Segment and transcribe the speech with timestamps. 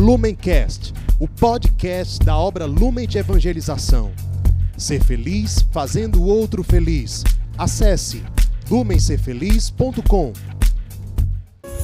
[0.00, 4.10] Lumencast, o podcast da obra Lumen de Evangelização.
[4.74, 7.22] Ser feliz fazendo o outro feliz.
[7.58, 8.24] Acesse
[8.70, 10.32] lumencerfeliz.com.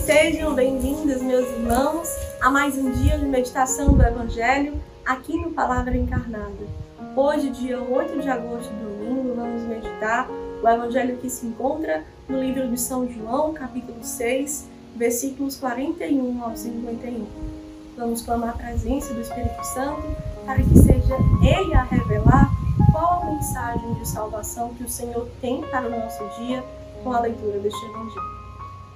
[0.07, 2.09] Sejam bem-vindos, meus irmãos,
[2.41, 6.67] a mais um dia de meditação do Evangelho aqui no Palavra Encarnada.
[7.15, 12.67] Hoje, dia 8 de agosto, domingo, vamos meditar o Evangelho que se encontra no livro
[12.67, 17.66] de São João, capítulo 6, versículos 41 ao 51.
[17.97, 20.03] Vamos clamar a presença do Espírito Santo
[20.45, 22.51] para que seja Ele a revelar
[22.93, 26.63] qual a mensagem de salvação que o Senhor tem para o nosso dia
[27.03, 28.37] com a leitura deste Evangelho.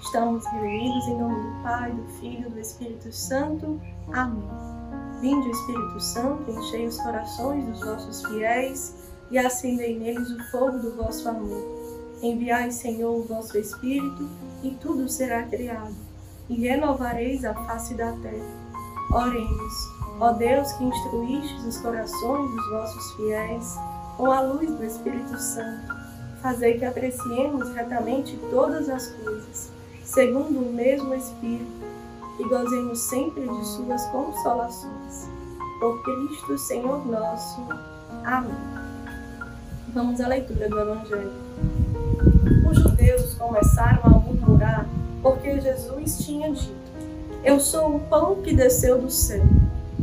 [0.03, 3.81] Estamos reunidos em nome do Pai, do Filho e do Espírito Santo.
[4.13, 4.49] Amém.
[5.23, 8.95] Vinde, Espírito Santo, enchei os corações dos vossos fiéis
[9.31, 11.63] e acendei neles o fogo do vosso amor.
[12.23, 14.29] Enviai, Senhor, o vosso Espírito,
[14.63, 15.95] e tudo será criado,
[16.51, 18.70] e renovareis a face da terra.
[19.13, 23.77] Oremos, ó Deus que instruístes os corações dos vossos fiéis
[24.17, 25.93] com a luz do Espírito Santo,
[26.41, 29.73] fazei que apreciemos retamente todas as coisas,
[30.05, 31.67] segundo o mesmo Espírito,
[32.39, 35.29] e gozemos sempre de suas consolações.
[35.81, 37.61] Por Cristo, Senhor nosso.
[38.25, 38.55] Amém.
[39.93, 41.33] Vamos à leitura do Evangelho.
[42.71, 44.87] Os judeus começaram a murmurar
[45.21, 46.80] porque Jesus tinha dito:
[47.43, 49.43] Eu sou o pão que desceu do céu.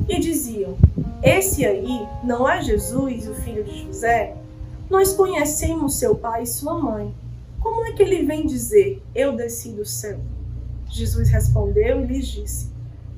[0.10, 0.76] E diziam:
[1.22, 4.36] Esse aí não é Jesus, o filho de José?
[4.90, 7.14] Nós conhecemos seu pai e sua mãe.
[7.60, 10.20] Como é que ele vem dizer: Eu desci do céu?
[10.90, 12.72] Jesus respondeu e lhes disse: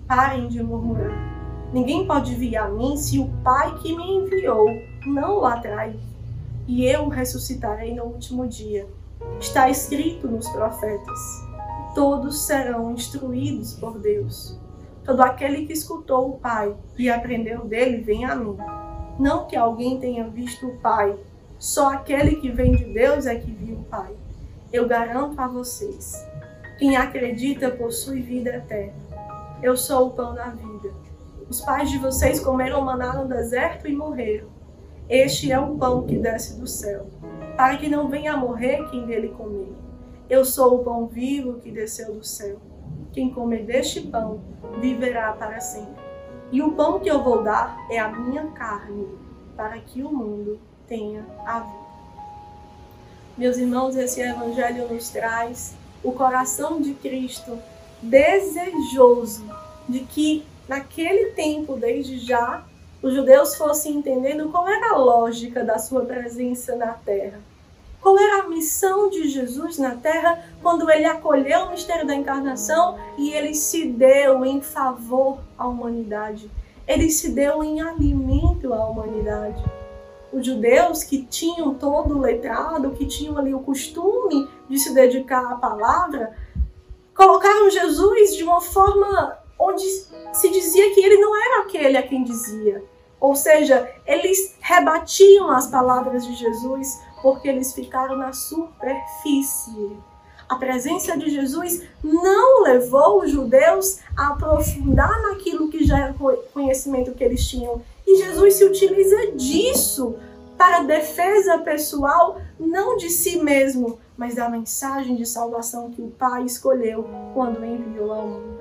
[0.08, 1.40] Parem de murmurar.
[1.72, 4.68] Ninguém pode vir a mim se o Pai que me enviou
[5.06, 5.96] não o atrai.
[6.68, 8.88] E eu o ressuscitarei no último dia.
[9.40, 11.49] Está escrito nos profetas:
[11.94, 14.60] todos serão instruídos por Deus.
[15.04, 18.58] Todo aquele que escutou o Pai e aprendeu dele vem a mim.
[19.20, 21.18] Não que alguém tenha visto o Pai,
[21.58, 24.14] só aquele que vem de Deus é que viu o Pai.
[24.72, 26.16] Eu garanto a vocês:
[26.78, 28.94] quem acredita possui vida eterna.
[29.62, 30.94] Eu sou o pão da vida.
[31.50, 34.48] Os pais de vocês comeram maná no deserto e morreram.
[35.10, 37.08] Este é o pão que desce do céu
[37.60, 39.68] para que não venha a morrer quem dele comer.
[40.30, 42.58] Eu sou o pão vivo que desceu do céu.
[43.12, 44.40] Quem comer deste pão
[44.80, 46.04] viverá para sempre.
[46.52, 49.08] E o pão que eu vou dar é a minha carne,
[49.58, 51.90] para que o mundo tenha a vida.
[53.36, 55.74] Meus irmãos, esse evangelho nos traz
[56.04, 57.58] o coração de Cristo
[58.00, 59.44] desejoso
[59.88, 62.64] de que naquele tempo, desde já,
[63.02, 67.40] os judeus fossem entendendo qual era a lógica da sua presença na terra.
[68.10, 72.98] Qual era a missão de Jesus na terra quando ele acolheu o mistério da encarnação
[73.20, 76.50] e ele se deu em favor à humanidade?
[76.88, 79.64] Ele se deu em alimento à humanidade.
[80.34, 85.46] Os judeus que tinham todo o letrado, que tinham ali o costume de se dedicar
[85.46, 86.36] à palavra,
[87.14, 89.84] colocaram Jesus de uma forma onde
[90.34, 92.84] se dizia que ele não era aquele a quem dizia.
[93.20, 99.98] Ou seja, eles rebatiam as palavras de Jesus porque eles ficaram na superfície.
[100.48, 106.16] A presença de Jesus não levou os judeus a aprofundar naquilo que já era
[106.54, 107.82] conhecimento que eles tinham.
[108.06, 110.16] E Jesus se utiliza disso
[110.58, 116.44] para defesa pessoal, não de si mesmo, mas da mensagem de salvação que o Pai
[116.44, 118.60] escolheu quando enviou ao mundo.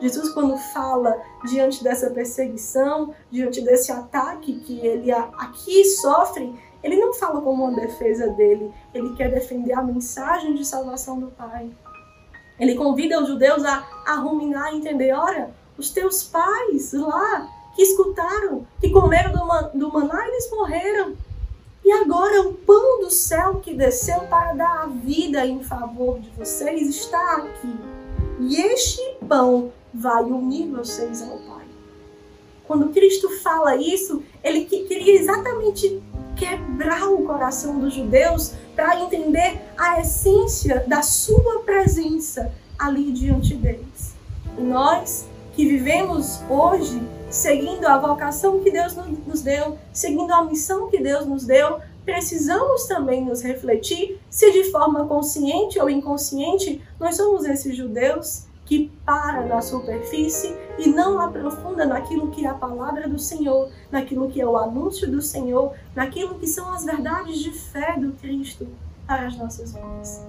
[0.00, 7.12] Jesus, quando fala diante dessa perseguição, diante desse ataque que ele aqui sofre, ele não
[7.12, 11.70] fala como uma defesa dele, ele quer defender a mensagem de salvação do Pai.
[12.58, 17.82] Ele convida os judeus a, a ruminar e entender: olha, os teus pais lá que
[17.82, 21.16] escutaram, que comeram do, man, do maná, eles morreram.
[21.84, 26.28] E agora o pão do céu que desceu para dar a vida em favor de
[26.30, 27.74] vocês está aqui.
[28.38, 31.66] E este pão vai unir vocês ao Pai.
[32.66, 36.00] Quando Cristo fala isso, ele queria exatamente
[36.40, 44.14] quebrar o coração dos judeus para entender a essência da sua presença ali diante deles.
[44.56, 48.96] E nós que vivemos hoje seguindo a vocação que Deus
[49.26, 54.64] nos deu, seguindo a missão que Deus nos deu, precisamos também nos refletir se de
[54.70, 61.84] forma consciente ou inconsciente nós somos esses judeus que para na superfície e não aprofunda
[61.84, 66.36] naquilo que é a palavra do Senhor, naquilo que é o anúncio do Senhor, naquilo
[66.36, 68.68] que são as verdades de fé do Cristo
[69.08, 70.24] para as nossas vidas.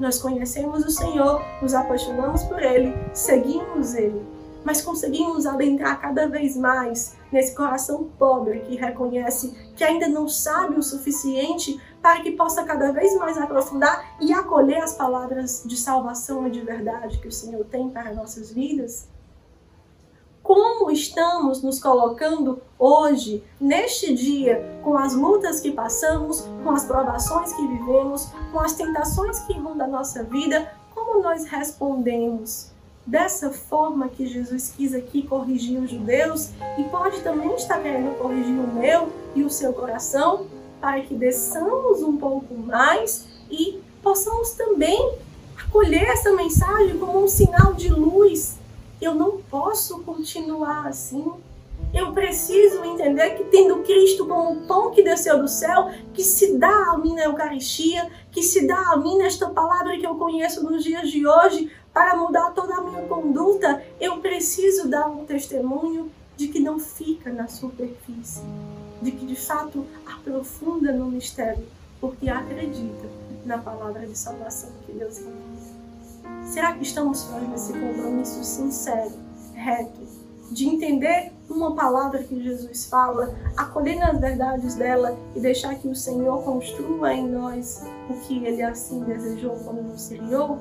[0.00, 4.22] Nós conhecemos o Senhor, nos apaixonamos por Ele, seguimos Ele,
[4.64, 10.78] mas conseguimos adentrar cada vez mais nesse coração pobre que reconhece que ainda não sabe
[10.78, 16.46] o suficiente para que possa cada vez mais aprofundar e acolher as palavras de salvação
[16.46, 19.08] e de verdade que o Senhor tem para nossas vidas?
[20.42, 27.52] Como estamos nos colocando hoje, neste dia, com as lutas que passamos, com as provações
[27.52, 32.72] que vivemos, com as tentações que rondam a nossa vida, como nós respondemos?
[33.06, 38.54] Dessa forma que Jesus quis aqui corrigir os judeus e pode também estar querendo corrigir
[38.58, 40.46] o meu e o seu coração
[40.80, 45.14] para que desçamos um pouco mais e possamos também
[45.56, 48.58] acolher essa mensagem como um sinal de luz.
[49.00, 51.32] Eu não posso continuar assim.
[51.92, 56.56] Eu preciso entender que tendo Cristo como o pão que desceu do céu, que se
[56.56, 60.64] dá a mim na Eucaristia, que se dá a mim nesta palavra que eu conheço
[60.64, 66.10] nos dias de hoje, para mudar toda a minha conduta, eu preciso dar um testemunho
[66.36, 68.42] de que não fica na superfície,
[69.00, 71.66] de que de fato aprofunda no mistério,
[72.00, 73.08] porque acredita
[73.44, 75.72] na palavra de salvação que Deus envia.
[76.44, 79.12] Será que estamos fazendo esse compromisso sincero,
[79.54, 80.00] reto,
[80.50, 85.94] de entender uma palavra que Jesus fala, acolher nas verdades dela e deixar que o
[85.94, 90.58] Senhor construa em nós o que Ele assim desejou quando nos criou?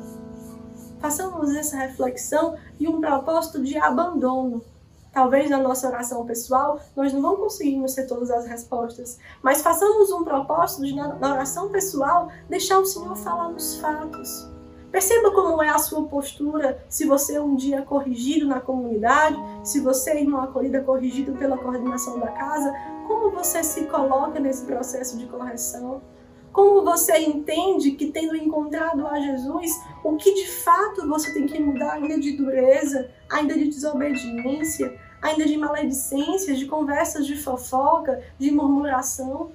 [1.01, 4.63] Façamos essa reflexão e um propósito de abandono.
[5.11, 10.09] Talvez na nossa oração pessoal nós não vamos conseguir ser todas as respostas, mas façamos
[10.11, 14.49] um propósito de, na oração pessoal, deixar o Senhor falar nos fatos.
[14.89, 19.79] Perceba como é a sua postura se você um dia é corrigido na comunidade, se
[19.79, 22.73] você, irmão acolhida, é corrigido pela coordenação da casa,
[23.07, 26.01] como você se coloca nesse processo de correção.
[26.51, 29.71] Como você entende que, tendo encontrado a Jesus,
[30.03, 35.45] o que de fato você tem que mudar ainda de dureza, ainda de desobediência, ainda
[35.45, 39.51] de maledicências, de conversas de fofoca, de murmuração?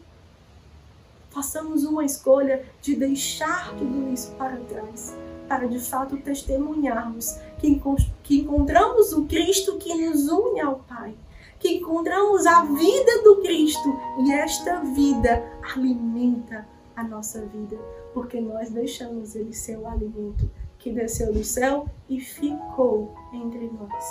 [1.31, 5.15] Façamos uma escolha de deixar tudo isso para trás,
[5.47, 7.79] para de fato testemunharmos que,
[8.23, 11.15] que encontramos o Cristo que nos une ao Pai
[11.59, 15.43] que encontramos a vida do Cristo e esta vida
[15.75, 16.67] alimenta
[16.97, 17.77] a nossa vida,
[18.13, 24.05] porque nós deixamos Ele ser o alimento que desceu do céu e ficou entre nós.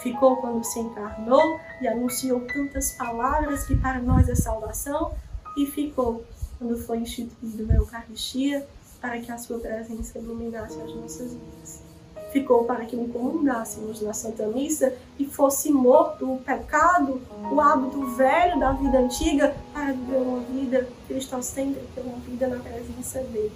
[0.00, 5.14] Ficou quando se encarnou e anunciou tantas palavras que para nós é salvação,
[5.56, 6.24] e ficou
[6.58, 8.66] quando foi instituído a Eucaristia
[9.00, 11.89] para que a sua presença iluminasse as nossas vidas
[12.32, 18.58] ficou para que comungássemos na Santa Missa e fosse morto o pecado, o hábito velho
[18.58, 23.52] da vida antiga, para viver uma vida cristocêntrica, uma vida na presença dele.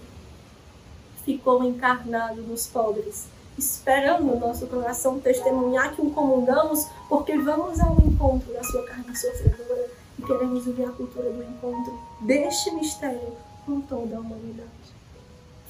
[1.25, 3.27] Ficou encarnado nos pobres,
[3.57, 9.17] esperando o nosso coração testemunhar que o comungamos, porque vamos ao encontro da sua carne
[9.17, 13.33] sofredora e queremos viver a cultura do encontro deste mistério
[13.65, 14.84] com toda a humanidade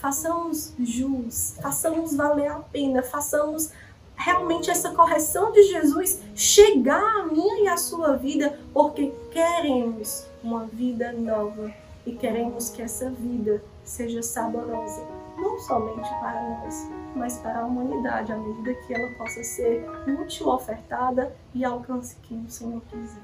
[0.04, 3.72] façamos jus, façamos valer a pena, façamos
[4.14, 10.66] realmente essa correção de Jesus chegar à minha e à sua vida, porque queremos uma
[10.66, 11.72] vida nova
[12.04, 15.02] e queremos que essa vida seja saborosa,
[15.38, 16.86] não somente para nós,
[17.16, 19.88] mas para a humanidade, à medida que ela possa ser
[20.20, 23.22] útil, ofertada e alcance quem o Senhor quiser.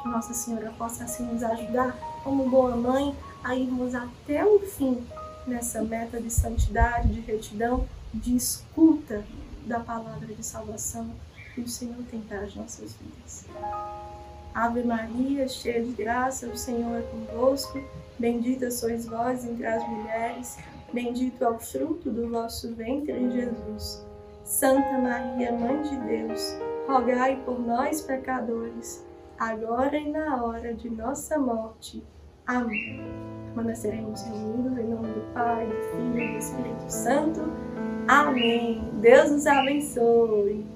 [0.00, 5.04] Que Nossa Senhora possa assim nos ajudar, como boa mãe, a irmos até o fim
[5.46, 9.24] nessa meta de santidade, de retidão, de escuta
[9.66, 11.10] da palavra de salvação
[11.54, 13.46] que o Senhor tem para as nossas vidas.
[14.54, 17.80] Ave Maria, cheia de graça, o Senhor é convosco.
[18.18, 20.56] Bendita sois vós entre as mulheres,
[20.92, 24.04] bendito é o fruto do vosso ventre, Jesus.
[24.44, 26.54] Santa Maria, Mãe de Deus,
[26.86, 29.04] rogai por nós, pecadores,
[29.38, 32.04] agora e na hora de nossa morte.
[32.46, 33.00] Amém.
[33.54, 37.40] Quando seremos reunidos em nome do Pai, do Filho e do Espírito Santo.
[38.06, 38.82] Amém.
[39.00, 40.66] Deus nos abençoe.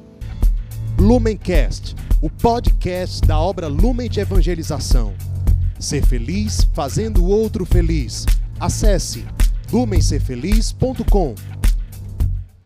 [0.99, 5.13] Lumencast, o podcast da obra Lumen de Evangelização.
[5.79, 8.25] Ser feliz fazendo o outro feliz.
[8.59, 9.27] Acesse
[9.71, 11.58] lumencerfeliz.com.